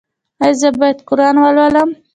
[0.43, 1.89] ایا زه باید قرآن ولولم؟